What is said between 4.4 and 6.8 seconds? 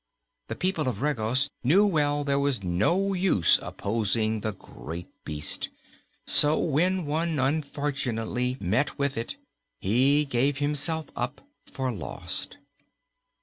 Great Beast, so